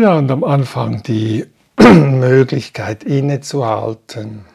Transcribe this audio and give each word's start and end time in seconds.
Ja, 0.00 0.16
und 0.16 0.30
am 0.30 0.44
Anfang 0.44 1.02
die 1.02 1.44
Möglichkeit 1.78 3.04
innezuhalten. 3.04 4.46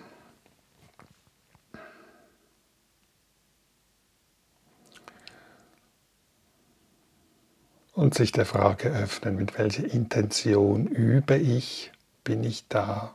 Und 7.93 8.15
sich 8.15 8.31
der 8.31 8.47
Frage 8.47 8.89
öffnen, 8.89 9.35
mit 9.35 9.55
welcher 9.59 9.85
Intention 9.85 10.87
übe 10.87 11.35
ich, 11.35 11.91
bin 12.23 12.43
ich 12.43 12.67
da. 12.67 13.13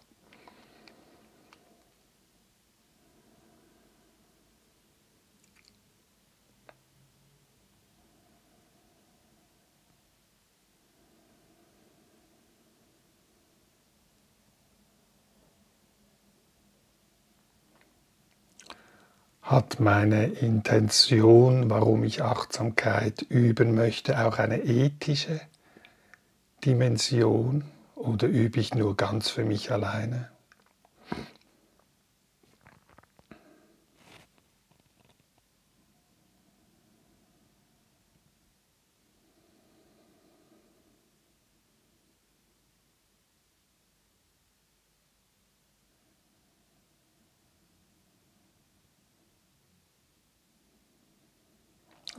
Hat 19.50 19.80
meine 19.80 20.26
Intention, 20.26 21.70
warum 21.70 22.04
ich 22.04 22.22
Achtsamkeit 22.22 23.22
üben 23.22 23.74
möchte, 23.74 24.24
auch 24.24 24.38
eine 24.38 24.62
ethische 24.62 25.40
Dimension 26.64 27.64
oder 27.96 28.28
übe 28.28 28.60
ich 28.60 28.74
nur 28.76 28.96
ganz 28.96 29.28
für 29.28 29.42
mich 29.42 29.72
alleine? 29.72 30.29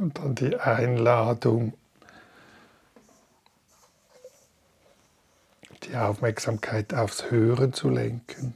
Und 0.01 0.17
dann 0.17 0.33
die 0.33 0.57
Einladung, 0.57 1.73
die 5.83 5.95
Aufmerksamkeit 5.95 6.95
aufs 6.95 7.29
Hören 7.29 7.71
zu 7.71 7.87
lenken. 7.89 8.55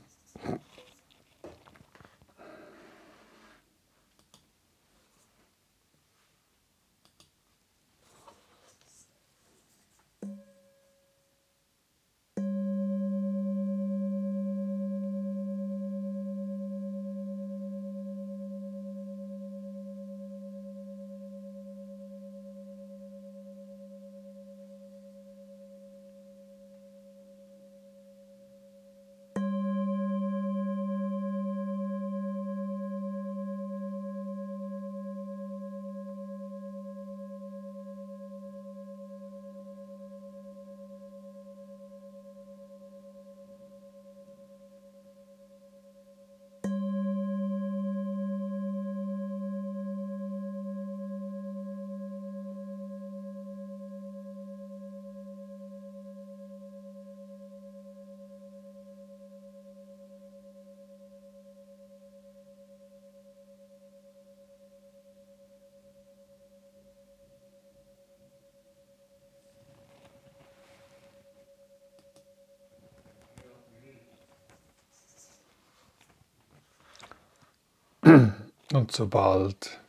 Und 78.05 78.91
sobald 78.91 79.79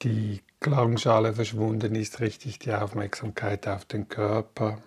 die 0.00 0.40
Klangschale 0.58 1.34
verschwunden 1.34 1.94
ist, 1.94 2.20
richte 2.20 2.48
ich 2.48 2.58
die 2.58 2.72
Aufmerksamkeit 2.72 3.68
auf 3.68 3.84
den 3.84 4.08
Körper. 4.08 4.78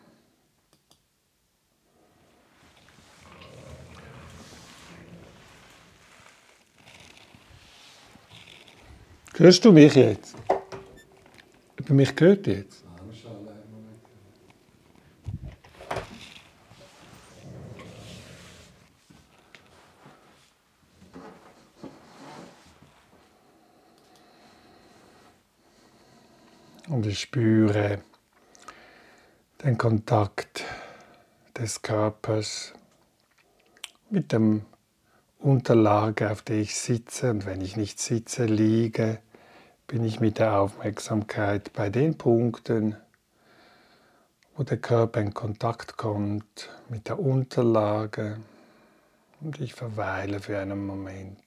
Hörst 9.36 9.63
du 9.63 9.71
mich 9.71 9.94
jetzt? 9.94 10.36
Über 11.77 11.94
mich 11.94 12.15
gehört 12.15 12.48
jetzt? 12.48 12.83
Ich 27.09 27.21
spüre 27.21 28.03
den 29.63 29.79
Kontakt 29.79 30.63
des 31.57 31.81
Körpers 31.81 32.75
mit 34.11 34.31
dem 34.31 34.63
Unterlage, 35.39 36.29
auf 36.29 36.44
der 36.44 36.57
ich 36.57 36.75
sitze. 36.75 37.31
Und 37.31 37.47
wenn 37.47 37.61
ich 37.61 37.75
nicht 37.75 38.00
sitze, 38.00 38.45
liege, 38.45 39.17
bin 39.88 40.03
ich 40.03 40.19
mit 40.19 40.38
der 40.38 40.59
Aufmerksamkeit 40.59 41.73
bei 41.73 41.89
den 41.89 42.15
Punkten, 42.15 42.95
wo 44.56 44.61
der 44.61 44.77
Körper 44.77 45.19
in 45.19 45.33
Kontakt 45.33 45.97
kommt 45.97 46.69
mit 46.89 47.07
der 47.07 47.17
Unterlage 47.17 48.38
und 49.41 49.59
ich 49.59 49.73
verweile 49.73 50.41
für 50.41 50.59
einen 50.59 50.85
Moment. 50.85 51.39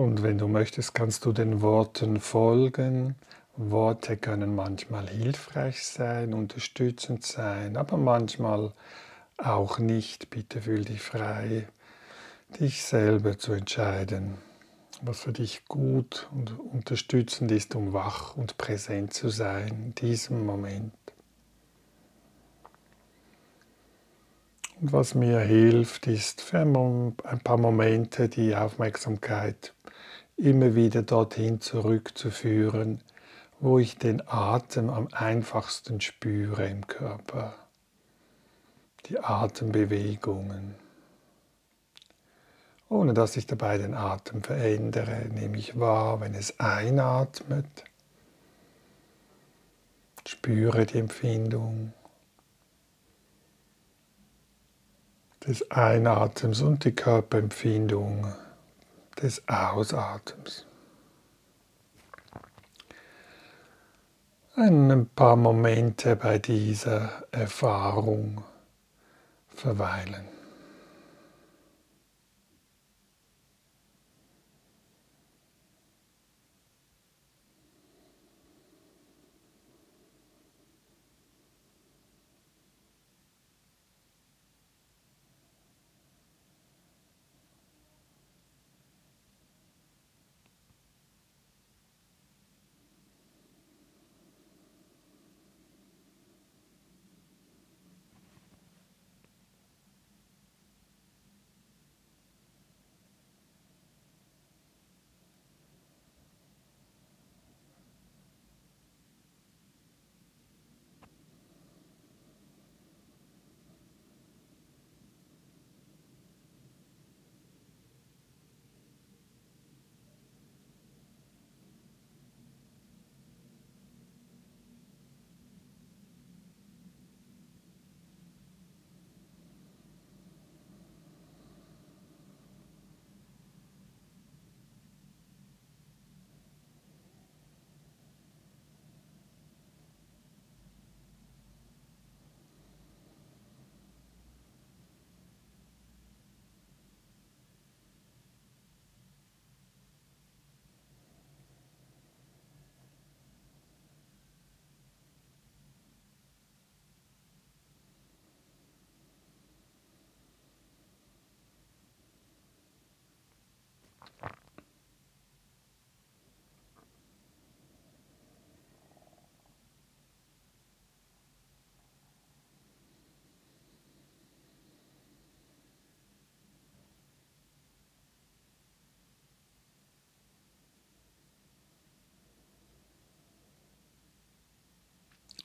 Und 0.00 0.22
wenn 0.22 0.38
du 0.38 0.48
möchtest, 0.48 0.94
kannst 0.94 1.26
du 1.26 1.32
den 1.32 1.60
Worten 1.60 2.20
folgen. 2.20 3.16
Worte 3.54 4.16
können 4.16 4.54
manchmal 4.54 5.06
hilfreich 5.06 5.84
sein, 5.84 6.32
unterstützend 6.32 7.22
sein, 7.22 7.76
aber 7.76 7.98
manchmal 7.98 8.72
auch 9.36 9.78
nicht. 9.78 10.30
Bitte 10.30 10.62
fühl 10.62 10.86
dich 10.86 11.02
frei, 11.02 11.68
dich 12.58 12.82
selber 12.82 13.36
zu 13.36 13.52
entscheiden, 13.52 14.38
was 15.02 15.20
für 15.20 15.32
dich 15.32 15.66
gut 15.66 16.30
und 16.32 16.58
unterstützend 16.58 17.52
ist, 17.52 17.74
um 17.74 17.92
wach 17.92 18.38
und 18.38 18.56
präsent 18.56 19.12
zu 19.12 19.28
sein 19.28 19.68
in 19.68 19.94
diesem 19.96 20.46
Moment. 20.46 20.94
Und 24.80 24.94
was 24.94 25.14
mir 25.14 25.40
hilft, 25.40 26.06
ist 26.06 26.40
für 26.40 26.60
ein 26.60 27.40
paar 27.44 27.58
Momente 27.58 28.30
die 28.30 28.56
Aufmerksamkeit 28.56 29.74
immer 30.38 30.74
wieder 30.74 31.02
dorthin 31.02 31.60
zurückzuführen, 31.60 33.02
wo 33.58 33.78
ich 33.78 33.98
den 33.98 34.22
Atem 34.26 34.88
am 34.88 35.08
einfachsten 35.12 36.00
spüre 36.00 36.66
im 36.66 36.86
Körper. 36.86 37.54
Die 39.06 39.18
Atembewegungen. 39.20 40.74
Ohne 42.88 43.12
dass 43.12 43.36
ich 43.36 43.46
dabei 43.46 43.76
den 43.76 43.94
Atem 43.94 44.42
verändere, 44.42 45.26
nehme 45.28 45.58
ich 45.58 45.78
wahr, 45.78 46.22
wenn 46.22 46.34
es 46.34 46.58
einatmet. 46.58 47.84
Spüre 50.26 50.86
die 50.86 50.98
Empfindung 50.98 51.92
des 55.46 55.70
Einatems 55.70 56.60
und 56.60 56.84
die 56.84 56.92
Körperempfindung 56.92 58.32
des 59.22 59.42
Ausatems. 59.48 60.66
Ein 64.56 65.08
paar 65.14 65.36
Momente 65.36 66.16
bei 66.16 66.38
dieser 66.38 67.24
Erfahrung 67.30 68.44
verweilen. 69.48 70.39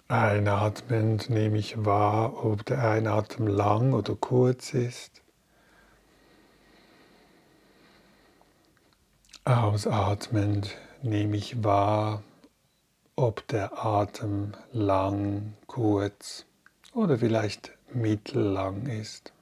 Einatmend 0.07 1.31
nehme 1.31 1.57
ich 1.57 1.83
wahr, 1.83 2.45
ob 2.45 2.63
der 2.63 2.87
Einatmen 2.87 3.47
lang 3.47 3.93
oder 3.93 4.13
kurz 4.15 4.75
ist. 4.75 5.23
Ausatmend 9.45 10.77
nehme 11.01 11.37
ich 11.37 11.63
wahr, 11.63 12.21
ob 13.15 13.47
der 13.47 13.83
Atem 13.83 14.53
lang, 14.71 15.55
kurz 15.65 16.45
oder 16.93 17.17
vielleicht 17.17 17.71
mittellang 17.91 18.85
ist. 18.85 19.33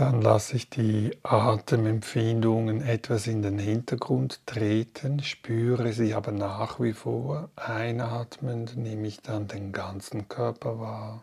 Dann 0.00 0.22
lasse 0.22 0.56
ich 0.56 0.70
die 0.70 1.14
Atemempfindungen 1.24 2.80
etwas 2.80 3.26
in 3.26 3.42
den 3.42 3.58
Hintergrund 3.58 4.46
treten, 4.46 5.22
spüre 5.22 5.92
sie 5.92 6.14
aber 6.14 6.32
nach 6.32 6.80
wie 6.80 6.94
vor. 6.94 7.50
Einatmend 7.54 8.78
nehme 8.78 9.06
ich 9.06 9.20
dann 9.20 9.46
den 9.46 9.72
ganzen 9.72 10.26
Körper 10.26 10.80
wahr. 10.80 11.22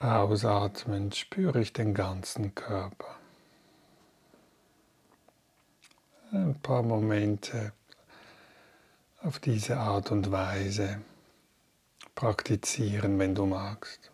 Ausatmend 0.00 1.14
spüre 1.14 1.60
ich 1.60 1.72
den 1.72 1.94
ganzen 1.94 2.56
Körper. 2.56 3.18
Ein 6.32 6.56
paar 6.60 6.82
Momente 6.82 7.72
auf 9.22 9.38
diese 9.38 9.76
Art 9.76 10.10
und 10.10 10.32
Weise 10.32 11.02
praktizieren, 12.20 13.18
wenn 13.18 13.34
du 13.34 13.46
magst. 13.46 14.09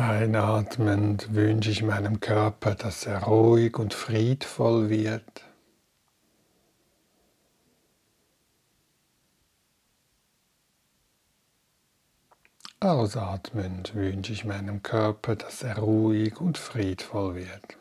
Einatmend 0.00 1.34
wünsche 1.34 1.70
ich 1.70 1.82
meinem 1.82 2.20
Körper, 2.20 2.74
dass 2.74 3.04
er 3.04 3.24
ruhig 3.24 3.78
und 3.78 3.92
friedvoll 3.92 4.88
wird. 4.88 5.44
Ausatmend 12.80 13.94
wünsche 13.94 14.32
ich 14.32 14.46
meinem 14.46 14.82
Körper, 14.82 15.36
dass 15.36 15.62
er 15.62 15.76
ruhig 15.76 16.40
und 16.40 16.56
friedvoll 16.56 17.34
wird. 17.34 17.79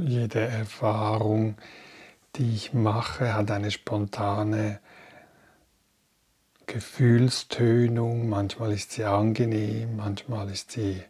Jede 0.00 0.40
Erfahrung, 0.40 1.56
die 2.36 2.54
ich 2.54 2.74
mache, 2.74 3.34
hat 3.34 3.50
eine 3.50 3.70
spontane 3.70 4.80
Gefühlstönung. 6.66 8.28
Manchmal 8.28 8.72
ist 8.72 8.92
sie 8.92 9.04
angenehm, 9.04 9.96
manchmal 9.96 10.50
ist 10.50 10.72
sie 10.72 11.02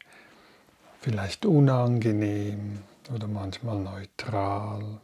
vielleicht 1.00 1.46
unangenehm 1.46 2.80
oder 3.12 3.26
manchmal 3.26 3.78
neutral. 3.78 5.00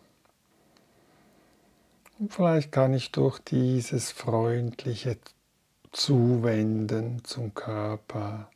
Und 2.19 2.33
vielleicht 2.33 2.71
kann 2.71 2.95
ich 2.95 3.11
durch 3.11 3.41
dieses 3.41 4.13
freundliche 4.13 5.17
Zuwenden 5.91 7.25
zum 7.25 7.53
Körper, 7.55 8.49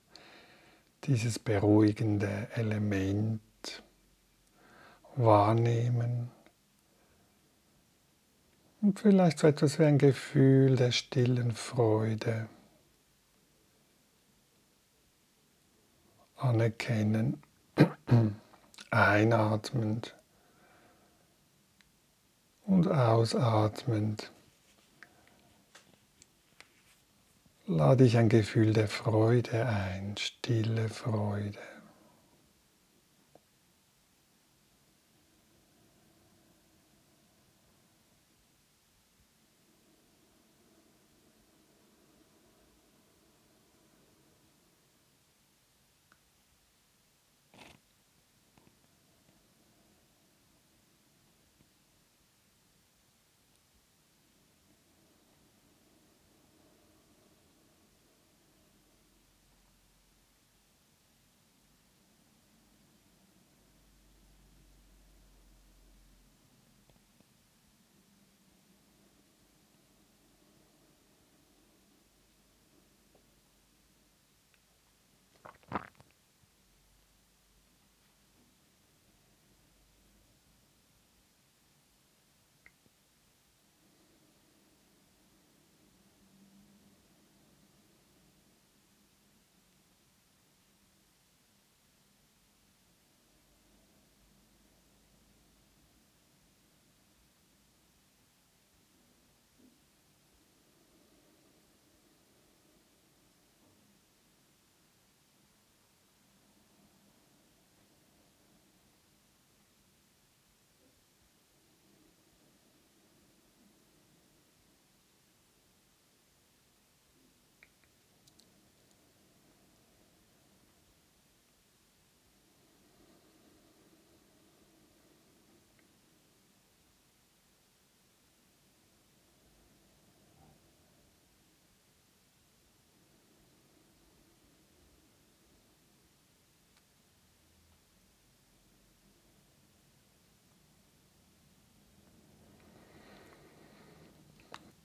dieses 1.04 1.38
beruhigende 1.38 2.48
Element 2.54 3.40
wahrnehmen. 5.16 6.30
Und 8.80 9.00
vielleicht 9.00 9.38
so 9.38 9.46
etwas 9.46 9.78
wie 9.78 9.84
ein 9.84 9.98
Gefühl 9.98 10.76
der 10.76 10.92
stillen 10.92 11.52
Freude 11.52 12.48
anerkennen, 16.36 17.42
einatmend 18.90 20.14
und 22.64 22.88
ausatmend. 22.88 24.30
Lade 27.66 28.04
ich 28.04 28.16
ein 28.16 28.28
Gefühl 28.28 28.72
der 28.72 28.88
Freude 28.88 29.66
ein, 29.66 30.16
stille 30.16 30.88
Freude. 30.88 31.58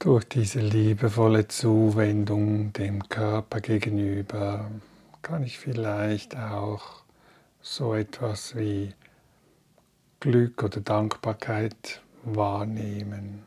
Durch 0.03 0.23
diese 0.23 0.61
liebevolle 0.61 1.47
Zuwendung 1.47 2.73
dem 2.73 3.07
Körper 3.07 3.61
gegenüber 3.61 4.71
kann 5.21 5.43
ich 5.43 5.59
vielleicht 5.59 6.35
auch 6.35 7.03
so 7.61 7.93
etwas 7.93 8.55
wie 8.55 8.95
Glück 10.19 10.63
oder 10.63 10.81
Dankbarkeit 10.81 12.01
wahrnehmen. 12.23 13.43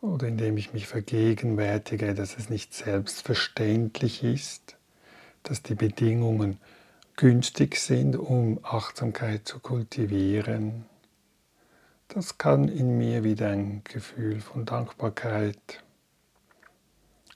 Oder 0.00 0.28
indem 0.28 0.56
ich 0.56 0.72
mich 0.72 0.86
vergegenwärtige, 0.86 2.14
dass 2.14 2.38
es 2.38 2.48
nicht 2.48 2.72
selbstverständlich 2.72 4.22
ist, 4.22 4.76
dass 5.42 5.64
die 5.64 5.74
Bedingungen 5.74 6.60
günstig 7.16 7.74
sind, 7.74 8.14
um 8.14 8.60
Achtsamkeit 8.62 9.48
zu 9.48 9.58
kultivieren. 9.58 10.84
Das 12.12 12.38
kann 12.38 12.68
in 12.68 12.98
mir 12.98 13.24
wieder 13.24 13.48
ein 13.48 13.82
Gefühl 13.84 14.40
von 14.40 14.66
Dankbarkeit 14.66 15.82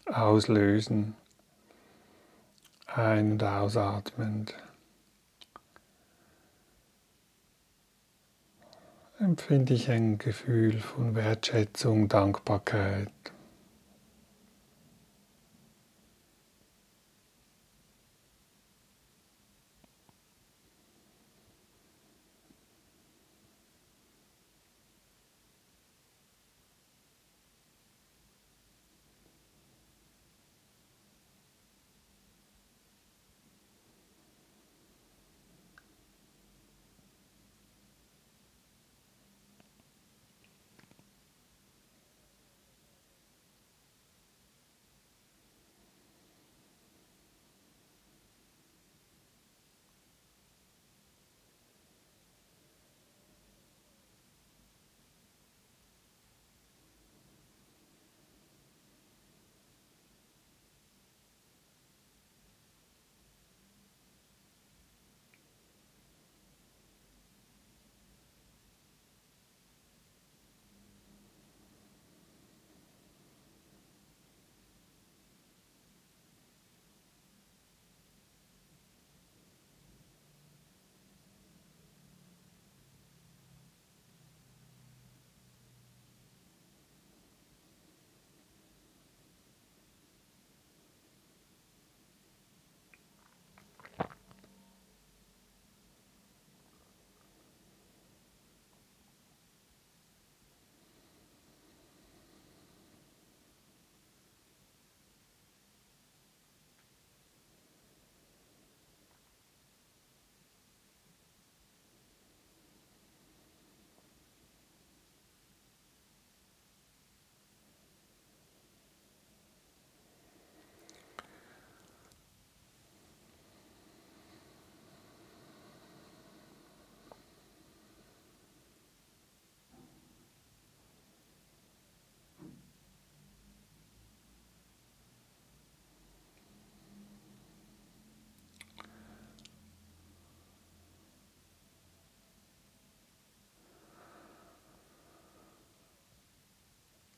auslösen, 0.07 1.15
ein- 2.87 3.33
und 3.33 3.43
ausatmend. 3.45 4.55
empfinde 9.19 9.75
ich 9.75 9.91
ein 9.91 10.19
Gefühl 10.19 10.81
von 10.81 11.15
Wertschätzung, 11.15 12.09
Dankbarkeit. 12.09 13.11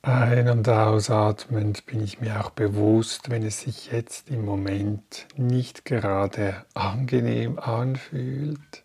Ein- 0.07 0.49
und 0.49 0.69
ausatmend 0.69 1.85
bin 1.87 2.01
ich 2.01 2.21
mir 2.21 2.39
auch 2.39 2.51
bewusst, 2.51 3.29
wenn 3.29 3.43
es 3.43 3.63
sich 3.63 3.91
jetzt 3.91 4.31
im 4.31 4.45
Moment 4.45 5.27
nicht 5.37 5.85
gerade 5.85 6.65
angenehm 6.75 7.59
anfühlt, 7.59 8.85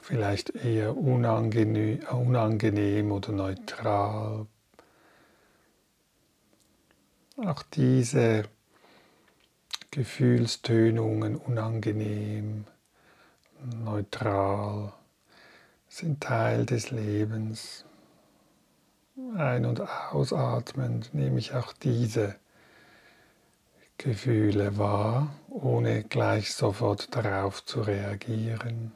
vielleicht 0.00 0.54
eher 0.54 0.96
unangenehm, 0.96 1.98
unangenehm 2.08 3.12
oder 3.12 3.30
neutral. 3.32 4.46
Auch 7.36 7.62
diese 7.74 8.44
Gefühlstönungen 9.90 11.36
unangenehm, 11.36 12.64
neutral 13.84 14.94
sind 15.90 16.22
Teil 16.22 16.64
des 16.64 16.90
Lebens. 16.90 17.85
Ein- 19.16 19.64
und 19.64 19.80
ausatmend 19.80 21.14
nehme 21.14 21.38
ich 21.38 21.54
auch 21.54 21.72
diese 21.72 22.36
Gefühle 23.96 24.76
wahr, 24.76 25.34
ohne 25.48 26.04
gleich 26.04 26.52
sofort 26.52 27.16
darauf 27.16 27.64
zu 27.64 27.80
reagieren. 27.80 28.92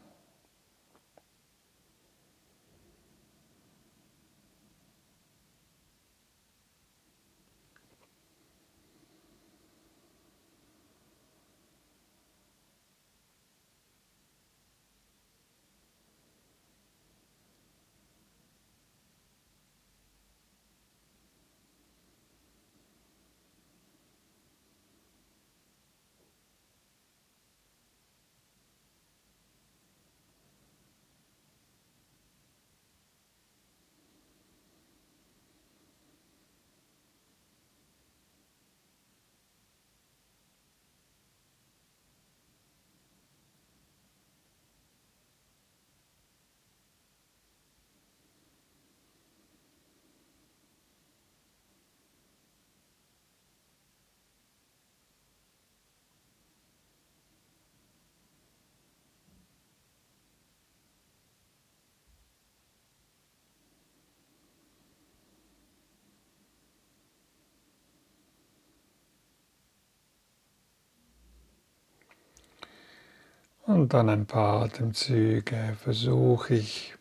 Und 73.71 73.95
dann 73.95 74.09
ein 74.09 74.27
paar 74.27 74.63
Atemzüge 74.63 75.77
versuche 75.81 76.55
ich 76.55 76.97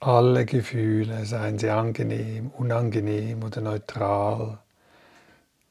alle 0.00 0.44
Gefühle, 0.44 1.24
seien 1.24 1.58
sie 1.58 1.70
angenehm, 1.70 2.50
unangenehm 2.50 3.42
oder 3.42 3.62
neutral, 3.62 4.58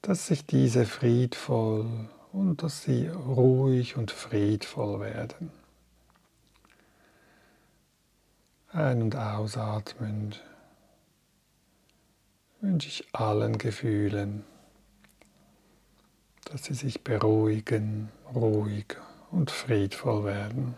dass 0.01 0.25
sich 0.25 0.43
diese 0.47 0.87
friedvoll 0.87 2.09
und 2.31 2.63
dass 2.63 2.81
sie 2.81 3.09
ruhig 3.09 3.95
und 3.95 4.09
friedvoll 4.09 5.01
werden. 5.01 5.51
Ein- 8.71 9.03
und 9.03 9.15
ausatmend 9.15 10.43
wünsche 12.59 12.87
ich 12.87 13.07
allen 13.13 13.59
Gefühlen, 13.59 14.45
dass 16.51 16.65
sie 16.65 16.73
sich 16.73 17.03
beruhigen, 17.03 18.09
ruhig 18.33 18.97
und 19.31 19.51
friedvoll 19.51 20.25
werden. 20.25 20.75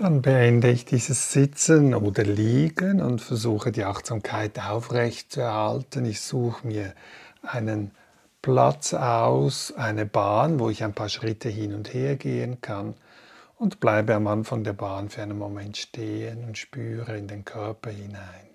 Dann 0.00 0.22
beende 0.22 0.70
ich 0.70 0.86
dieses 0.86 1.30
Sitzen 1.30 1.94
oder 1.94 2.24
Liegen 2.24 3.02
und 3.02 3.20
versuche 3.20 3.70
die 3.70 3.84
Achtsamkeit 3.84 4.58
aufrecht 4.58 5.30
zu 5.32 5.42
erhalten. 5.42 6.06
Ich 6.06 6.22
suche 6.22 6.66
mir 6.66 6.94
einen 7.42 7.90
Platz 8.40 8.94
aus, 8.94 9.74
eine 9.76 10.06
Bahn, 10.06 10.58
wo 10.58 10.70
ich 10.70 10.82
ein 10.84 10.94
paar 10.94 11.10
Schritte 11.10 11.50
hin 11.50 11.74
und 11.74 11.92
her 11.92 12.16
gehen 12.16 12.62
kann 12.62 12.94
und 13.58 13.78
bleibe 13.78 14.14
am 14.14 14.26
Anfang 14.26 14.64
der 14.64 14.72
Bahn 14.72 15.10
für 15.10 15.20
einen 15.20 15.36
Moment 15.36 15.76
stehen 15.76 16.44
und 16.44 16.56
spüre 16.56 17.18
in 17.18 17.28
den 17.28 17.44
Körper 17.44 17.90
hinein. 17.90 18.49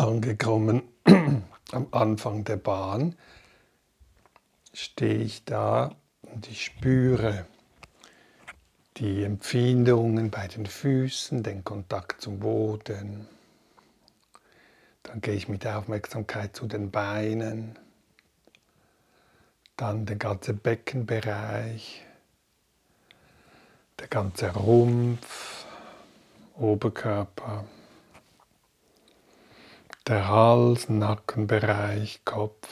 Angekommen 0.00 0.82
am 1.72 1.86
Anfang 1.90 2.44
der 2.44 2.56
Bahn, 2.56 3.14
stehe 4.72 5.18
ich 5.18 5.44
da 5.44 5.94
und 6.22 6.48
ich 6.48 6.64
spüre 6.64 7.46
die 8.96 9.22
Empfindungen 9.22 10.30
bei 10.30 10.48
den 10.48 10.64
Füßen, 10.64 11.42
den 11.42 11.64
Kontakt 11.64 12.22
zum 12.22 12.40
Boden. 12.40 13.28
Dann 15.02 15.20
gehe 15.20 15.34
ich 15.34 15.48
mit 15.48 15.64
der 15.64 15.78
Aufmerksamkeit 15.78 16.56
zu 16.56 16.66
den 16.66 16.90
Beinen, 16.90 17.78
dann 19.76 20.06
der 20.06 20.16
ganze 20.16 20.54
Beckenbereich, 20.54 22.06
der 23.98 24.08
ganze 24.08 24.50
Rumpf, 24.54 25.66
Oberkörper 26.56 27.64
der 30.10 30.26
Hals, 30.26 30.88
Nackenbereich, 30.88 32.22
Kopf, 32.24 32.68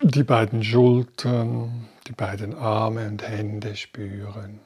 die 0.00 0.22
beiden 0.22 0.62
Schultern, 0.62 1.88
die 2.06 2.12
beiden 2.12 2.54
Arme 2.54 3.08
und 3.08 3.26
Hände 3.26 3.74
spüren, 3.74 4.60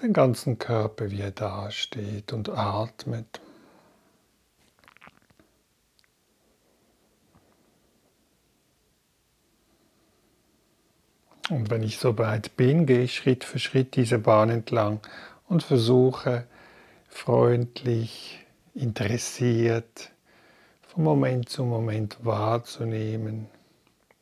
den 0.00 0.14
ganzen 0.14 0.58
Körper, 0.58 1.10
wie 1.10 1.20
er 1.20 1.30
dasteht 1.30 2.32
und 2.32 2.48
atmet. 2.48 3.42
Und 11.50 11.68
wenn 11.68 11.82
ich 11.82 11.98
so 11.98 12.16
weit 12.16 12.56
bin, 12.56 12.86
gehe 12.86 13.02
ich 13.02 13.14
Schritt 13.14 13.44
für 13.44 13.58
Schritt 13.58 13.94
diese 13.94 14.18
Bahn 14.18 14.48
entlang 14.48 15.00
und 15.48 15.62
versuche 15.62 16.46
freundlich, 17.18 18.46
interessiert, 18.74 20.12
von 20.86 21.02
Moment 21.02 21.48
zu 21.48 21.64
Moment 21.64 22.16
wahrzunehmen, 22.24 23.48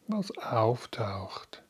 was 0.08 0.36
auftaucht. 0.38 1.62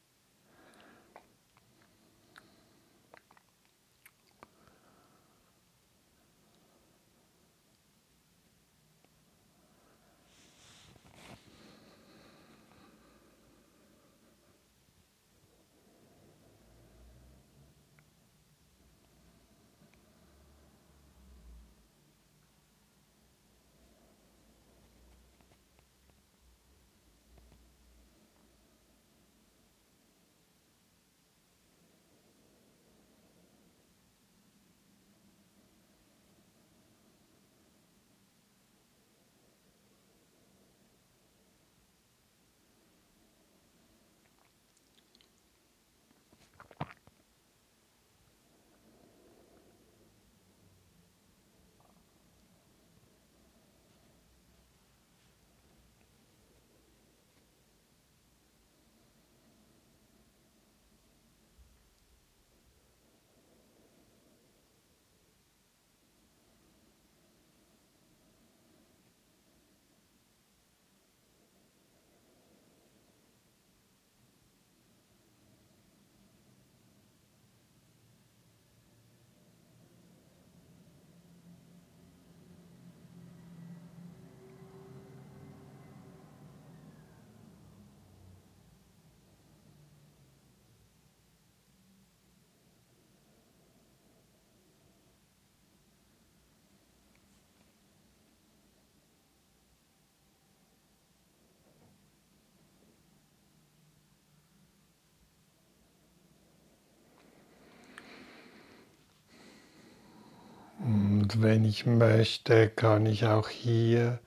Wenn 111.38 111.66
ich 111.66 111.84
möchte, 111.84 112.70
kann 112.70 113.04
ich 113.04 113.26
auch 113.26 113.50
hier 113.50 114.20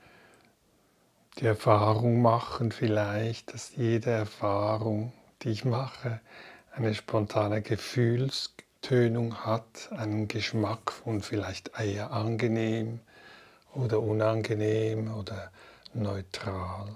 die 1.40 1.48
Erfahrung 1.48 2.22
machen, 2.22 2.72
vielleicht, 2.72 3.52
dass 3.52 3.76
jede 3.76 4.12
Erfahrung, 4.12 5.12
die 5.42 5.50
ich 5.50 5.66
mache, 5.66 6.22
eine 6.72 6.94
spontane 6.94 7.64
Gefühlstönung 7.64 9.44
hat, 9.44 9.90
einen 9.92 10.28
Geschmack 10.28 10.92
von 10.92 11.24
vielleicht 11.24 11.72
eher 11.80 12.12
angenehm 12.12 13.00
oder 13.74 14.02
unangenehm 14.02 15.12
oder 15.12 15.52
neutral. 15.96 16.96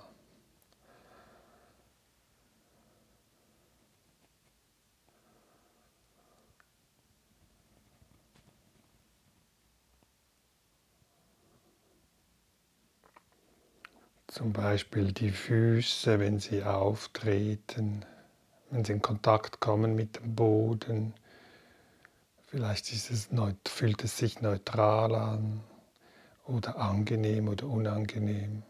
Zum 14.33 14.51
Beispiel 14.51 15.11
die 15.11 15.29
Füße, 15.29 16.19
wenn 16.19 16.39
sie 16.39 16.63
auftreten, 16.63 18.03
wenn 18.71 18.83
sie 18.83 18.93
in 18.93 19.01
Kontakt 19.03 19.59
kommen 19.59 19.93
mit 19.93 20.15
dem 20.15 20.33
Boden. 20.33 21.13
Vielleicht 22.47 22.91
es, 22.91 23.29
fühlt 23.69 24.03
es 24.03 24.17
sich 24.17 24.41
neutral 24.41 25.13
an 25.13 25.61
oder 26.47 26.79
angenehm 26.79 27.47
oder 27.47 27.67
unangenehm. 27.67 28.63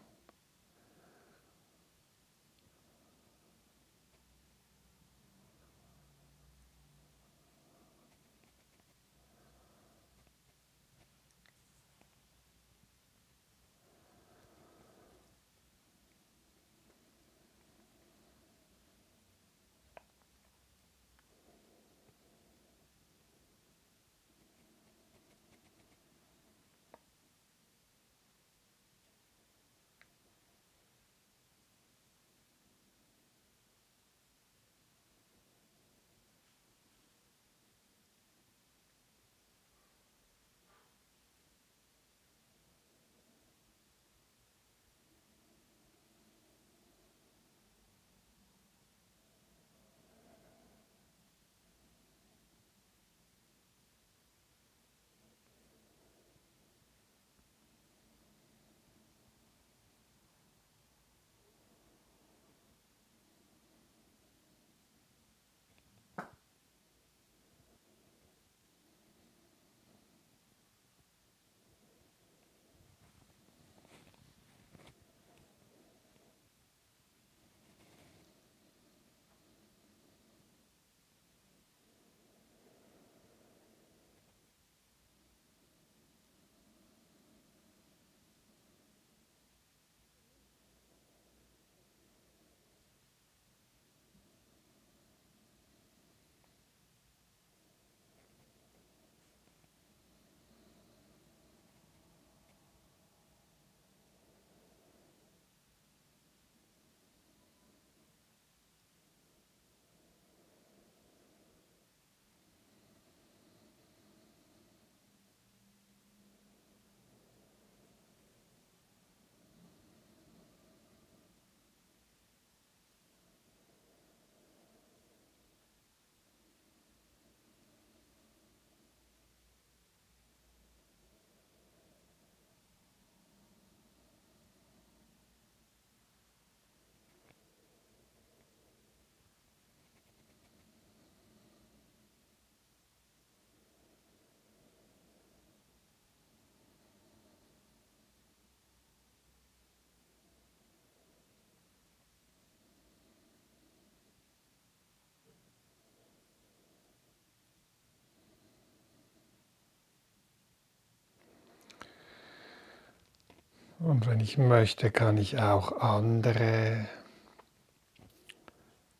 Und 163.78 164.06
wenn 164.06 164.20
ich 164.20 164.38
möchte, 164.38 164.90
kann 164.90 165.16
ich 165.16 165.38
auch 165.40 165.80
andere 165.80 166.86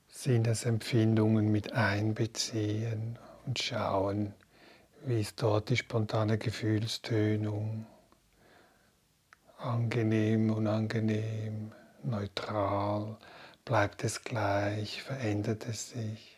Sinnesempfindungen 0.09 1.51
mit 1.51 1.75
einbeziehen 1.75 3.19
und 3.47 3.59
schauen, 3.59 4.35
wie 5.05 5.21
ist 5.21 5.43
dort 5.43 5.69
die 5.69 5.77
spontane 5.77 6.39
Gefühlstönung. 6.39 7.87
Angenehm, 9.59 10.51
unangenehm, 10.51 11.73
neutral, 12.03 13.17
bleibt 13.65 14.03
es 14.03 14.25
gleich, 14.25 15.03
verändert 15.03 15.67
es 15.69 15.91
sich. 15.91 16.34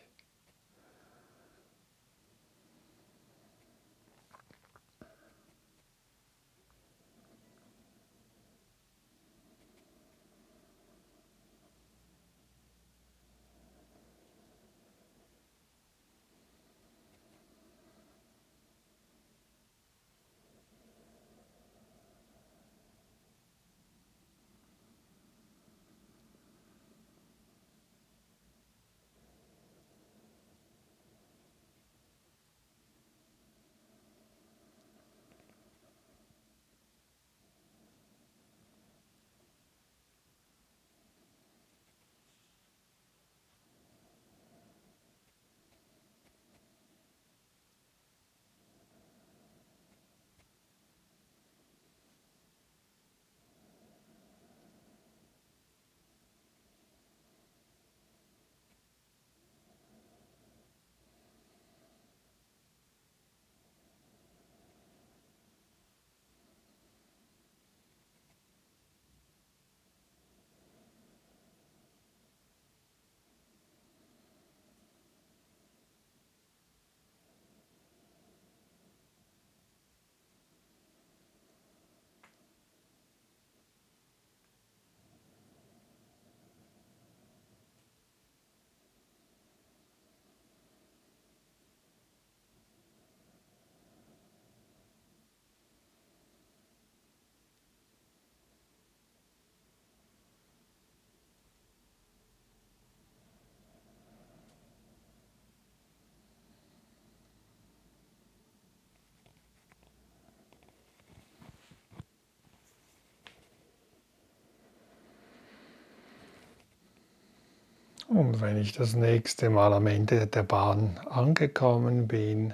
Und 118.07 118.39
wenn 118.39 118.55
ich 118.55 118.71
das 118.71 118.95
nächste 118.95 119.49
Mal 119.49 119.73
am 119.73 119.85
Ende 119.85 120.27
der 120.27 120.43
Bahn 120.43 120.97
angekommen 121.09 122.07
bin, 122.07 122.53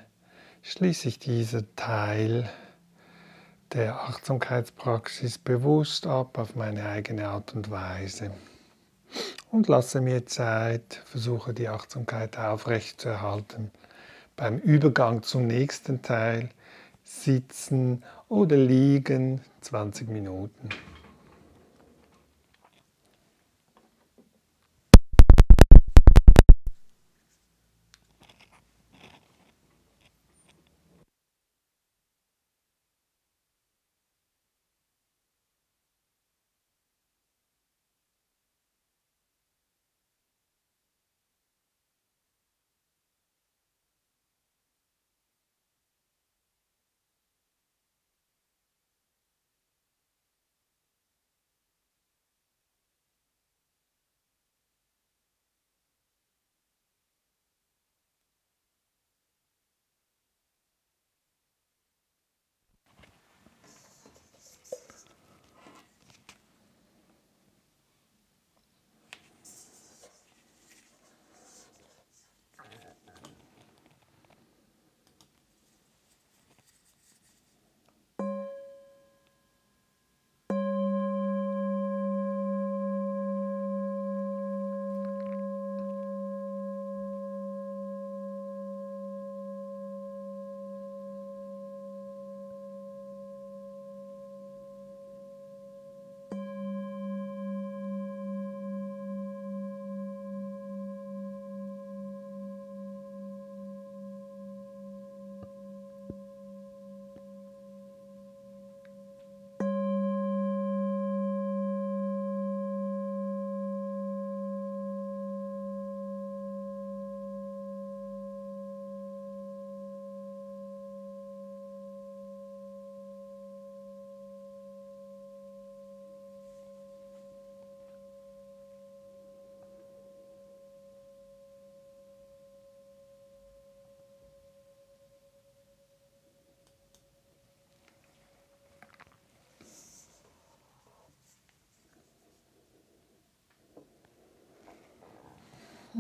schließe 0.64 1.08
ich 1.10 1.20
diesen 1.20 1.68
Teil 1.76 2.50
der 3.72 4.02
Achtsamkeitspraxis 4.02 5.38
bewusst 5.38 6.08
ab 6.08 6.40
auf 6.40 6.56
meine 6.56 6.90
eigene 6.90 7.28
Art 7.28 7.54
und 7.54 7.70
Weise 7.70 8.32
und 9.52 9.68
lasse 9.68 10.02
mir 10.02 10.26
Zeit, 10.26 11.04
versuche 11.06 11.54
die 11.54 11.70
Achtsamkeit 11.70 12.40
aufrechtzuerhalten. 12.40 13.70
Beim 14.36 14.58
Übergang 14.58 15.22
zum 15.22 15.46
nächsten 15.46 16.02
Teil 16.02 16.50
sitzen 17.04 18.04
oder 18.28 18.58
liegen 18.58 19.42
20 19.62 20.10
Minuten. 20.10 20.70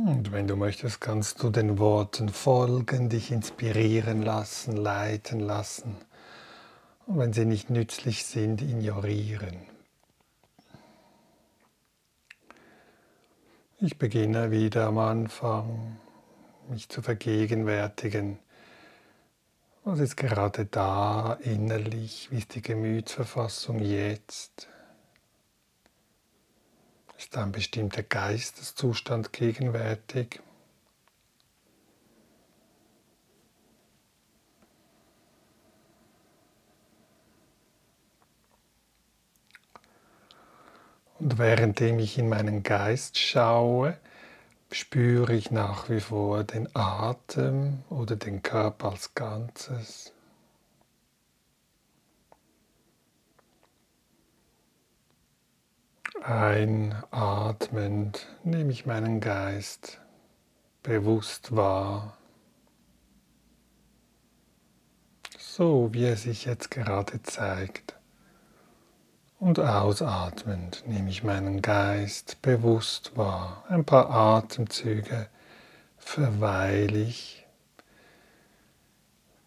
Und 0.05 0.33
wenn 0.33 0.49
du 0.49 0.57
möchtest, 0.57 0.99
kannst 0.99 1.41
du 1.41 1.49
den 1.49 1.79
Worten 1.79 2.27
folgen, 2.27 3.07
dich 3.07 3.31
inspirieren 3.31 4.21
lassen, 4.21 4.75
leiten 4.75 5.39
lassen. 5.39 5.95
Und 7.05 7.19
wenn 7.19 7.31
sie 7.31 7.45
nicht 7.45 7.69
nützlich 7.69 8.25
sind, 8.25 8.61
ignorieren. 8.61 9.55
Ich 13.79 13.97
beginne 13.97 14.51
wieder 14.51 14.87
am 14.87 14.97
Anfang, 14.97 15.97
mich 16.69 16.89
zu 16.89 17.01
vergegenwärtigen. 17.01 18.39
Was 19.85 19.99
ist 19.99 20.17
gerade 20.17 20.65
da 20.65 21.37
innerlich? 21.43 22.27
Wie 22.29 22.39
ist 22.39 22.55
die 22.55 22.61
Gemütsverfassung 22.61 23.79
jetzt? 23.79 24.67
Ist 27.23 27.37
ein 27.37 27.53
bestimmter 27.53 28.03
Geisteszustand 28.03 29.31
gegenwärtig? 29.31 30.41
Und 41.17 41.37
währenddem 41.37 41.99
ich 41.99 42.17
in 42.17 42.27
meinen 42.27 42.61
Geist 42.61 43.17
schaue, 43.17 43.97
spüre 44.69 45.33
ich 45.33 45.49
nach 45.49 45.89
wie 45.89 46.01
vor 46.01 46.43
den 46.43 46.67
Atem 46.75 47.85
oder 47.89 48.17
den 48.17 48.41
Körper 48.41 48.91
als 48.91 49.15
Ganzes. 49.15 50.12
Einatmend 56.25 58.25
nehme 58.45 58.71
ich 58.71 58.85
meinen 58.85 59.19
Geist 59.19 59.99
bewusst 60.81 61.53
wahr, 61.53 62.17
so 65.37 65.89
wie 65.91 66.05
er 66.05 66.15
sich 66.15 66.45
jetzt 66.45 66.71
gerade 66.71 67.21
zeigt. 67.23 67.95
Und 69.37 69.59
ausatmend 69.59 70.87
nehme 70.87 71.09
ich 71.09 71.25
meinen 71.25 71.61
Geist 71.61 72.41
bewusst 72.41 73.17
wahr. 73.17 73.65
Ein 73.67 73.83
paar 73.83 74.09
Atemzüge 74.09 75.27
verweile 75.97 76.99
ich 76.99 77.45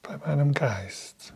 bei 0.02 0.18
meinem 0.18 0.52
Geist. 0.52 1.32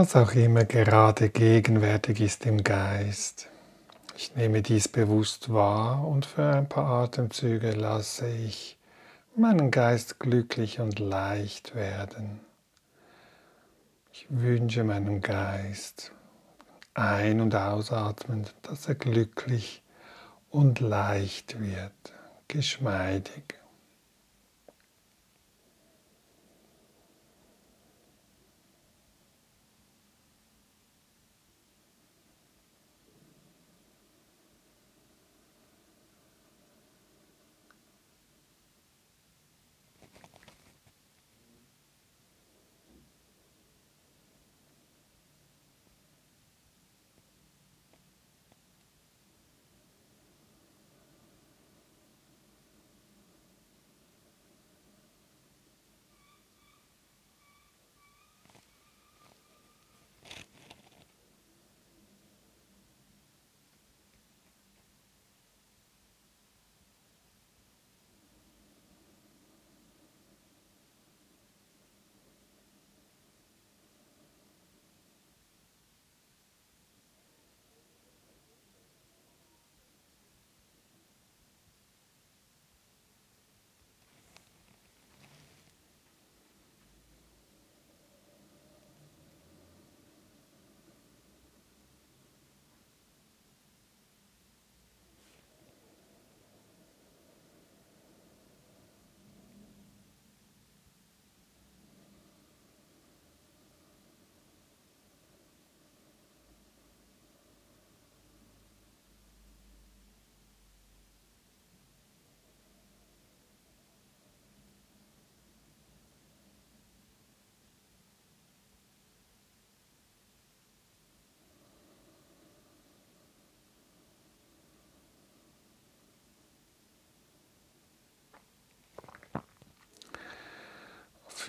Was 0.00 0.16
auch 0.16 0.32
immer 0.32 0.64
gerade 0.64 1.28
gegenwärtig 1.28 2.22
ist 2.22 2.46
im 2.46 2.64
Geist. 2.64 3.50
Ich 4.16 4.34
nehme 4.34 4.62
dies 4.62 4.88
bewusst 4.88 5.52
wahr 5.52 6.08
und 6.08 6.24
für 6.24 6.54
ein 6.54 6.70
paar 6.70 7.02
Atemzüge 7.02 7.72
lasse 7.72 8.26
ich 8.26 8.78
meinen 9.36 9.70
Geist 9.70 10.18
glücklich 10.18 10.80
und 10.80 10.98
leicht 10.98 11.74
werden. 11.74 12.40
Ich 14.10 14.24
wünsche 14.30 14.84
meinem 14.84 15.20
Geist 15.20 16.12
ein- 16.94 17.42
und 17.42 17.54
ausatmend, 17.54 18.54
dass 18.62 18.88
er 18.88 18.94
glücklich 18.94 19.82
und 20.48 20.80
leicht 20.80 21.60
wird, 21.60 22.14
geschmeidig. 22.48 23.59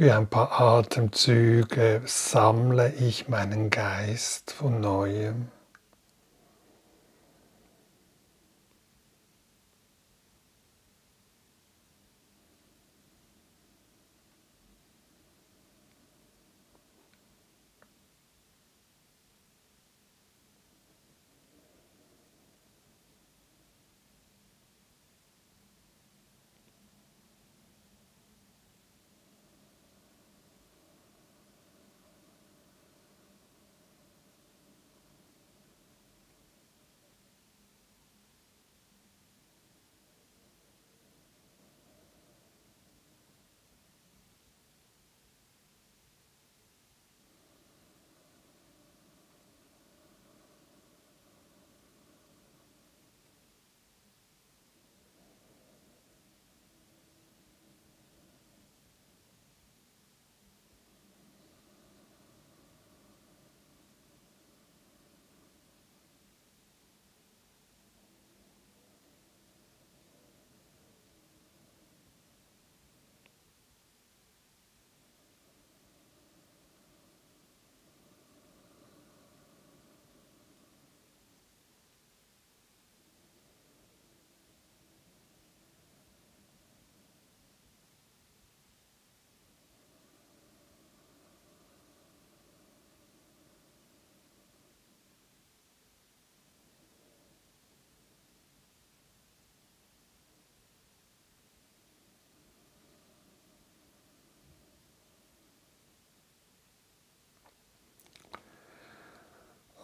Für 0.02 0.18
ein 0.18 0.26
paar 0.26 0.60
Atemzüge 0.60 2.02
sammle 2.06 2.92
ich 2.92 3.28
meinen 3.28 3.70
Geist 3.70 4.50
von 4.52 4.80
neuem. 4.80 5.50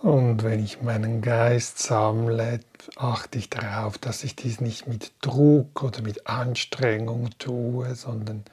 Und 0.08 0.44
wenn 0.44 0.64
ich 0.64 0.82
meinen 0.82 1.22
Geist 1.22 1.80
sammle, 1.80 2.62
achte 2.96 3.40
ich 3.40 3.50
darauf, 3.50 3.98
dass 3.98 4.24
ich 4.24 4.38
dies 4.38 4.62
nicht 4.62 4.88
mit 4.88 5.12
Druck 5.20 5.84
oder 5.84 6.02
mit 6.02 6.28
Anstrengung 6.28 7.32
tue, 7.40 7.94
sondern 7.94 8.46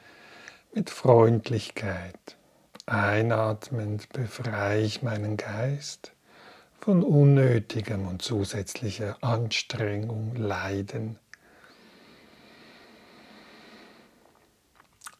mit 0.74 0.90
Freundlichkeit. 0.90 2.18
Einatmend 2.86 4.08
befreie 4.08 4.80
ich 4.82 5.02
meinen 5.02 5.36
Geist 5.36 6.10
von 6.80 7.04
unnötigem 7.04 8.08
und 8.08 8.20
zusätzlicher 8.20 9.16
Anstrengung, 9.20 10.34
Leiden. 10.34 11.20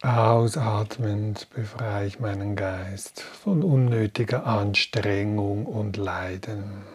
Ausatmend 0.05 1.49
befreie 1.49 2.07
ich 2.07 2.21
meinen 2.21 2.57
Geist 2.57 3.23
von 3.23 3.63
unnötiger 3.63 4.45
Anstrengung 4.45 5.65
und 5.65 5.97
Leiden. 5.97 6.94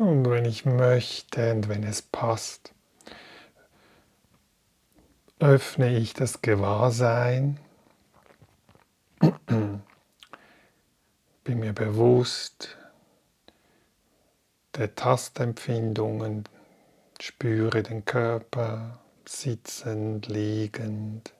Und 0.00 0.30
wenn 0.30 0.46
ich 0.46 0.64
möchte 0.64 1.52
und 1.52 1.68
wenn 1.68 1.82
es 1.84 2.00
passt, 2.00 2.72
öffne 5.38 5.94
ich 5.94 6.14
das 6.14 6.40
Gewahrsein, 6.40 7.60
bin 9.44 9.82
mir 11.44 11.74
bewusst 11.74 12.78
der 14.74 14.94
Tastempfindungen, 14.94 16.44
spüre 17.20 17.82
den 17.82 18.06
Körper 18.06 19.00
sitzend, 19.26 20.28
liegend. 20.28 21.34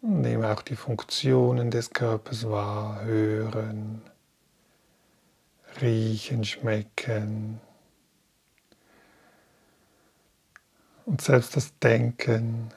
Und 0.00 0.22
nehme 0.22 0.52
auch 0.52 0.62
die 0.62 0.74
Funktionen 0.74 1.70
des 1.70 1.90
Körpers 1.90 2.50
wahr, 2.50 3.04
hören, 3.04 4.02
riechen, 5.80 6.44
schmecken. 6.44 7.60
Und 11.06 11.20
selbst 11.20 11.56
das 11.56 11.78
Denken, 11.78 12.70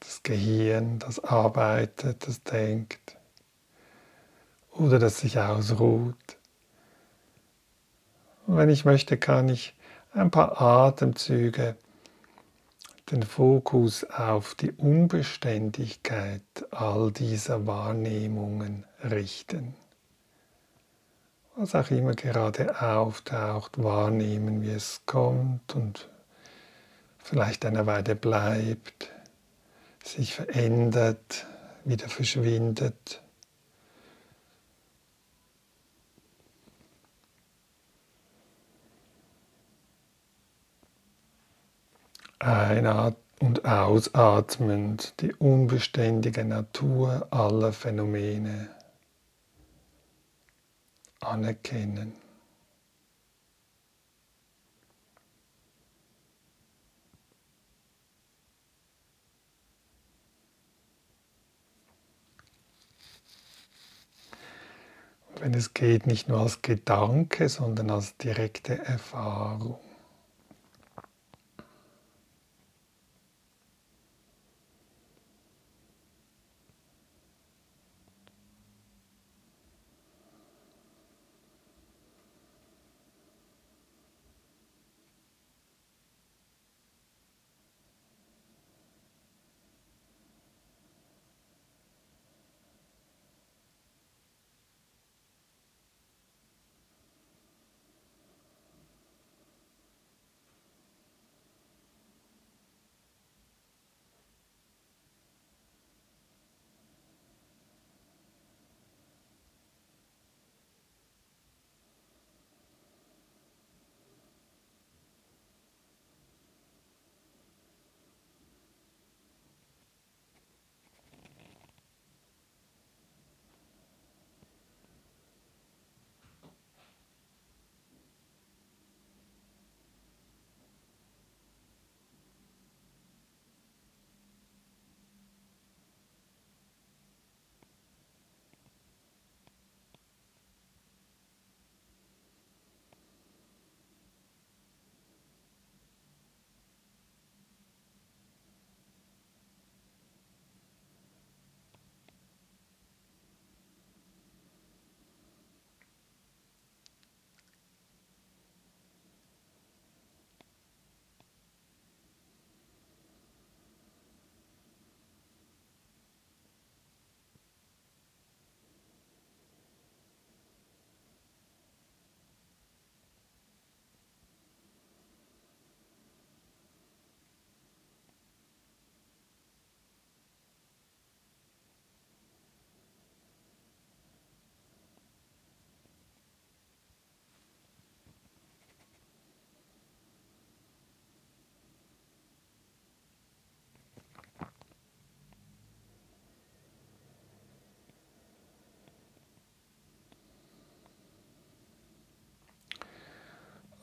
das 0.00 0.22
Gehirn, 0.22 0.98
das 0.98 1.22
arbeitet, 1.22 2.26
das 2.26 2.42
denkt 2.42 3.16
oder 4.72 4.98
das 4.98 5.20
sich 5.20 5.38
ausruht. 5.38 6.38
Und 8.46 8.56
wenn 8.56 8.70
ich 8.70 8.84
möchte, 8.84 9.18
kann 9.18 9.48
ich 9.48 9.74
ein 10.12 10.30
paar 10.30 10.60
Atemzüge 10.60 11.76
den 13.10 13.22
Fokus 13.22 14.04
auf 14.04 14.54
die 14.54 14.72
Unbeständigkeit 14.72 16.42
all 16.70 17.10
dieser 17.10 17.66
Wahrnehmungen 17.66 18.84
richten. 19.02 19.74
Was 21.62 21.74
auch 21.74 21.90
immer 21.90 22.14
gerade 22.14 22.80
auftaucht, 22.80 23.82
wahrnehmen, 23.84 24.62
wie 24.62 24.70
es 24.70 25.02
kommt 25.04 25.76
und 25.76 26.08
vielleicht 27.18 27.66
eine 27.66 27.84
Weile 27.84 28.16
bleibt, 28.16 29.10
sich 30.02 30.34
verändert, 30.36 31.46
wieder 31.84 32.08
verschwindet. 32.08 33.22
Einatmen 42.38 43.16
und 43.40 43.66
ausatmend 43.66 45.12
die 45.20 45.34
unbeständige 45.34 46.46
Natur 46.46 47.28
aller 47.30 47.74
Phänomene 47.74 48.70
anerkennen. 51.20 52.12
wenn 65.40 65.54
es 65.54 65.74
geht, 65.74 66.06
nicht 66.06 66.28
nur 66.28 66.38
als 66.40 66.62
Gedanke, 66.62 67.48
sondern 67.48 67.90
als 67.90 68.16
direkte 68.18 68.78
Erfahrung. 68.78 69.78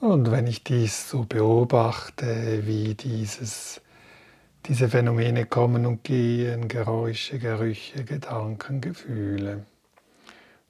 Und 0.08 0.32
wenn 0.32 0.48
ich 0.48 0.64
dies 0.64 1.10
so 1.10 1.26
beobachte, 1.26 2.66
wie 2.66 2.96
dieses, 2.96 3.82
diese 4.66 4.88
Phänomene 4.88 5.46
kommen 5.46 5.86
und 5.86 6.06
gehen, 6.06 6.70
Geräusche, 6.70 7.40
Gerüche, 7.40 8.06
Gedanken, 8.06 8.80
Gefühle, 8.80 9.66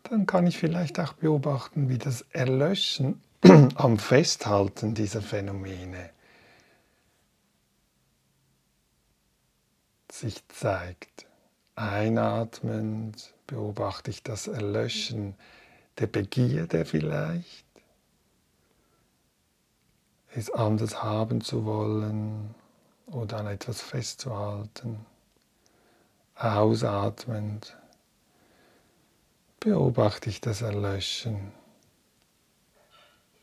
dann 0.02 0.26
kann 0.26 0.48
ich 0.48 0.58
vielleicht 0.58 1.00
auch 1.00 1.14
beobachten, 1.14 1.88
wie 1.88 2.00
das 2.00 2.26
Erlöschen 2.32 3.22
am 3.76 4.00
Festhalten 4.00 4.96
dieser 4.96 5.22
Phänomene 5.22 6.10
sich 10.12 10.48
zeigt. 10.48 11.28
Einatmend 11.76 13.36
beobachte 13.46 14.10
ich 14.10 14.24
das 14.24 14.48
Erlöschen 14.48 15.36
der 16.00 16.08
Begierde 16.08 16.86
vielleicht 16.86 17.67
es 20.38 20.52
anders 20.52 21.02
haben 21.04 21.42
zu 21.42 21.66
wollen 21.66 22.54
oder 23.08 23.38
an 23.38 23.48
etwas 23.48 23.82
festzuhalten. 23.82 25.06
Ausatmend 26.36 27.76
beobachte 29.60 30.30
ich 30.30 30.40
das 30.40 30.62
Erlöschen 30.62 31.52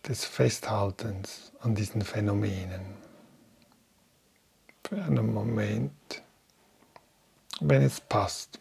des 0.06 0.24
Festhaltens 0.24 1.52
an 1.60 1.74
diesen 1.74 2.02
Phänomenen. 2.02 2.94
Für 4.86 5.02
einen 5.02 5.32
Moment, 5.32 6.22
wenn 7.60 7.82
es 7.82 8.00
passt. 8.00 8.60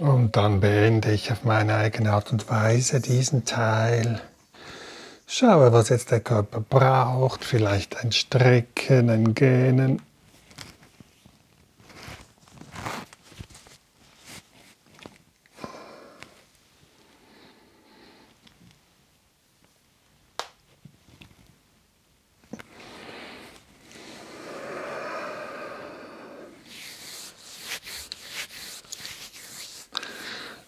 Und 0.00 0.36
dann 0.36 0.60
beende 0.60 1.12
ich 1.12 1.30
auf 1.30 1.44
meine 1.44 1.76
eigene 1.76 2.12
Art 2.12 2.32
und 2.32 2.50
Weise 2.50 3.00
diesen 3.00 3.44
Teil. 3.44 4.20
Schaue, 5.26 5.72
was 5.72 5.88
jetzt 5.88 6.10
der 6.10 6.20
Körper 6.20 6.60
braucht. 6.60 7.44
Vielleicht 7.44 7.98
ein 7.98 8.10
Strecken, 8.10 9.08
ein 9.08 9.34
Gähnen. 9.34 10.02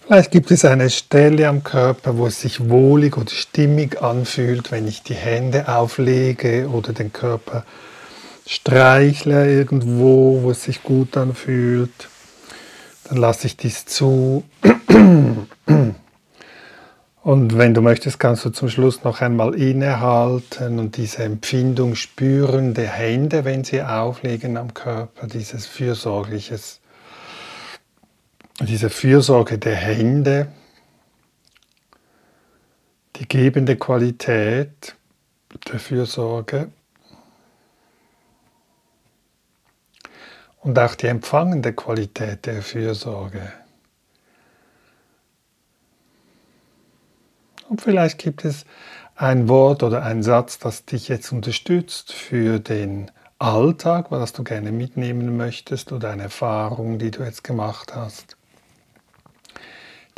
Vielleicht 0.06 0.30
gibt 0.30 0.52
es 0.52 0.64
eine 0.64 0.88
Stelle 0.88 1.48
am 1.48 1.64
Körper, 1.64 2.16
wo 2.16 2.28
es 2.28 2.40
sich 2.40 2.68
wohlig 2.68 3.16
oder 3.16 3.32
stimmig 3.32 4.00
anfühlt, 4.00 4.70
wenn 4.70 4.86
ich 4.86 5.02
die 5.02 5.14
Hände 5.14 5.66
auflege 5.66 6.68
oder 6.68 6.92
den 6.92 7.12
Körper 7.12 7.64
streichle 8.46 9.52
irgendwo, 9.52 10.42
wo 10.42 10.52
es 10.52 10.62
sich 10.62 10.84
gut 10.84 11.16
anfühlt. 11.16 12.08
Dann 13.08 13.16
lasse 13.16 13.48
ich 13.48 13.56
dies 13.56 13.84
zu. 13.84 14.44
Und 17.24 17.58
wenn 17.58 17.74
du 17.74 17.80
möchtest, 17.80 18.20
kannst 18.20 18.44
du 18.44 18.50
zum 18.50 18.68
Schluss 18.68 19.02
noch 19.02 19.20
einmal 19.20 19.56
innehalten 19.56 20.78
und 20.78 20.96
diese 20.96 21.24
Empfindung 21.24 21.96
spüren 21.96 22.74
der 22.74 22.90
Hände, 22.90 23.44
wenn 23.44 23.64
sie 23.64 23.82
auflegen 23.82 24.56
am 24.56 24.72
Körper, 24.72 25.26
dieses 25.26 25.66
fürsorgliches 25.66 26.78
diese 28.60 28.88
Fürsorge 28.88 29.58
der 29.58 29.76
Hände, 29.76 30.48
die 33.16 33.28
gebende 33.28 33.76
Qualität 33.76 34.96
der 35.70 35.78
Fürsorge 35.78 36.70
und 40.60 40.78
auch 40.78 40.94
die 40.94 41.06
empfangende 41.06 41.72
Qualität 41.74 42.46
der 42.46 42.62
Fürsorge. 42.62 43.52
Und 47.68 47.82
vielleicht 47.82 48.18
gibt 48.18 48.44
es 48.44 48.64
ein 49.16 49.48
Wort 49.48 49.82
oder 49.82 50.02
ein 50.02 50.22
Satz, 50.22 50.58
das 50.58 50.84
dich 50.84 51.08
jetzt 51.08 51.32
unterstützt 51.32 52.12
für 52.12 52.58
den 52.58 53.10
Alltag, 53.38 54.10
was 54.10 54.32
du 54.32 54.44
gerne 54.44 54.72
mitnehmen 54.72 55.36
möchtest 55.36 55.92
oder 55.92 56.10
eine 56.10 56.24
Erfahrung, 56.24 56.98
die 56.98 57.10
du 57.10 57.22
jetzt 57.22 57.44
gemacht 57.44 57.94
hast 57.94 58.36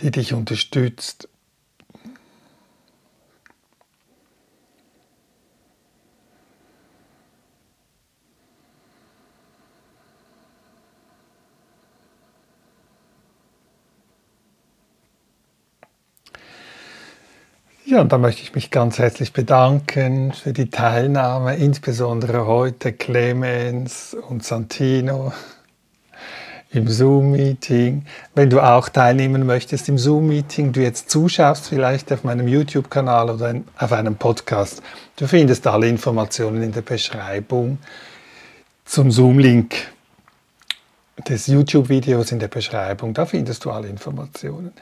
die 0.00 0.10
dich 0.10 0.32
unterstützt. 0.32 1.28
Ja, 17.84 18.02
und 18.02 18.12
da 18.12 18.18
möchte 18.18 18.42
ich 18.42 18.54
mich 18.54 18.70
ganz 18.70 18.98
herzlich 18.98 19.32
bedanken 19.32 20.32
für 20.32 20.52
die 20.52 20.68
Teilnahme, 20.68 21.56
insbesondere 21.56 22.46
heute 22.46 22.92
Clemens 22.92 24.14
und 24.14 24.44
Santino 24.44 25.32
im 26.70 26.88
Zoom-Meeting. 26.88 28.04
Wenn 28.34 28.50
du 28.50 28.60
auch 28.60 28.88
teilnehmen 28.88 29.46
möchtest 29.46 29.88
im 29.88 29.98
Zoom-Meeting, 29.98 30.72
du 30.72 30.80
jetzt 30.80 31.10
zuschaust, 31.10 31.68
vielleicht 31.68 32.12
auf 32.12 32.24
meinem 32.24 32.46
YouTube-Kanal 32.46 33.30
oder 33.30 33.54
auf 33.78 33.92
einem 33.92 34.16
Podcast, 34.16 34.82
du 35.16 35.26
findest 35.26 35.66
alle 35.66 35.88
Informationen 35.88 36.62
in 36.62 36.72
der 36.72 36.82
Beschreibung 36.82 37.78
zum 38.84 39.10
Zoom-Link 39.10 39.74
des 41.26 41.46
YouTube-Videos 41.46 42.32
in 42.32 42.38
der 42.38 42.48
Beschreibung. 42.48 43.14
Da 43.14 43.26
findest 43.26 43.64
du 43.64 43.70
alle 43.70 43.88
Informationen. 43.88 44.72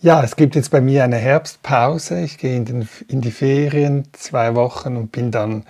Ja, 0.00 0.22
es 0.22 0.36
gibt 0.36 0.54
jetzt 0.54 0.70
bei 0.70 0.80
mir 0.80 1.04
eine 1.04 1.16
Herbstpause. 1.16 2.20
Ich 2.20 2.38
gehe 2.38 2.56
in, 2.56 2.64
den, 2.64 2.88
in 3.08 3.20
die 3.20 3.30
Ferien 3.30 4.08
zwei 4.12 4.54
Wochen 4.54 4.96
und 4.96 5.12
bin 5.12 5.30
dann 5.30 5.64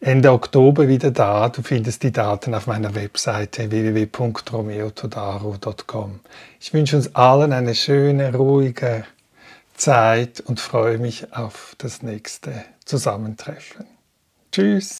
Ende 0.00 0.30
Oktober 0.30 0.86
wieder 0.86 1.10
da. 1.10 1.48
Du 1.48 1.62
findest 1.62 2.04
die 2.04 2.12
Daten 2.12 2.54
auf 2.54 2.68
meiner 2.68 2.94
Webseite 2.94 3.70
www.romeotodaro.com. 3.70 6.20
Ich 6.60 6.72
wünsche 6.72 6.94
uns 6.96 7.16
allen 7.16 7.52
eine 7.52 7.74
schöne, 7.74 8.32
ruhige 8.34 9.04
Zeit 9.74 10.40
und 10.40 10.60
freue 10.60 10.98
mich 10.98 11.32
auf 11.32 11.74
das 11.78 12.02
nächste 12.02 12.52
Zusammentreffen. 12.84 13.86
Tschüss! 14.52 14.96